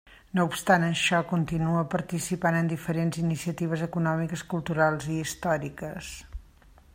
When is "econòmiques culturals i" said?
3.89-5.19